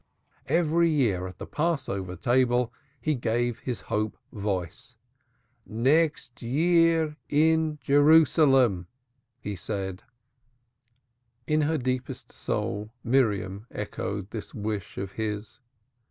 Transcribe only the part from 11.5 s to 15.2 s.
her deepest soul Miriam echoed this wish of